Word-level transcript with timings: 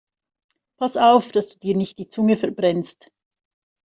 Pass 0.79 0.97
auf, 0.97 1.31
dass 1.31 1.49
du 1.53 1.59
dir 1.59 1.75
nicht 1.75 1.99
die 1.99 2.07
Zunge 2.07 2.35
verbrennst! 2.35 3.11